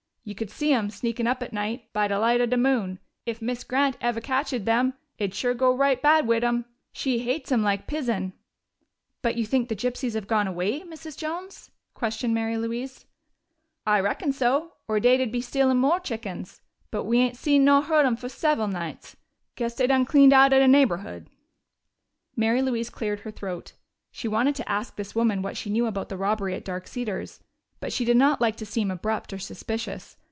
We 0.23 0.35
could 0.35 0.51
see 0.51 0.71
'em, 0.71 0.91
sneakin' 0.91 1.25
up 1.25 1.41
at 1.41 1.51
night, 1.51 1.91
by 1.93 2.07
de 2.07 2.17
light 2.17 2.41
of 2.41 2.51
de 2.51 2.55
moon. 2.55 2.99
If 3.25 3.41
Miz 3.41 3.63
Grant 3.63 3.97
eve' 4.03 4.21
catched 4.21 4.53
'em, 4.67 4.93
it'd 5.17 5.33
sure 5.33 5.55
go 5.55 5.75
right 5.75 5.99
bad 5.99 6.27
wid 6.27 6.43
'em. 6.43 6.65
She 6.93 7.19
hates 7.19 7.51
'em 7.51 7.63
like 7.63 7.87
pison." 7.87 8.33
"But 9.23 9.35
you 9.35 9.47
think 9.47 9.67
the 9.67 9.75
gypsies 9.75 10.13
have 10.13 10.27
gone 10.27 10.47
away, 10.47 10.81
Mrs. 10.81 11.17
Jones?" 11.17 11.71
questioned 11.95 12.35
Mary 12.35 12.55
Louise. 12.55 13.07
"I 13.87 13.99
reckon 13.99 14.31
so, 14.31 14.73
or 14.87 14.99
dey'd 14.99 15.31
be 15.31 15.41
stealin' 15.41 15.77
mo' 15.77 15.97
chickens. 15.97 16.61
But 16.91 17.05
we 17.05 17.17
ain't 17.17 17.35
seen 17.35 17.65
nor 17.65 17.81
heard 17.81 18.05
'em 18.05 18.15
fo' 18.15 18.27
several 18.27 18.67
nights. 18.67 19.17
Guess 19.55 19.75
dey 19.77 19.87
done 19.87 20.05
cleaned 20.05 20.33
out 20.33 20.53
of 20.53 20.59
de 20.59 20.67
neighborhood." 20.67 21.31
Mary 22.35 22.61
Louise 22.61 22.91
cleared 22.91 23.21
her 23.21 23.31
throat. 23.31 23.73
She 24.11 24.27
wanted 24.27 24.53
to 24.55 24.69
ask 24.71 24.95
this 24.95 25.15
woman 25.15 25.41
what 25.41 25.57
she 25.57 25.71
knew 25.71 25.87
about 25.87 26.09
the 26.09 26.15
robbery 26.15 26.53
at 26.53 26.63
Dark 26.63 26.87
Cedars, 26.87 27.43
but 27.81 27.91
she 27.91 28.05
did 28.05 28.15
not 28.15 28.39
like 28.39 28.55
to 28.55 28.65
seem 28.65 28.91
abrupt 28.91 29.33
or 29.33 29.39
suspicious. 29.39 30.15